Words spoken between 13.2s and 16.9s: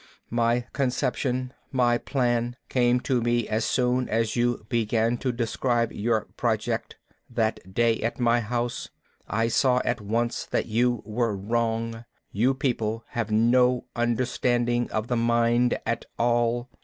no understanding of the mind at all.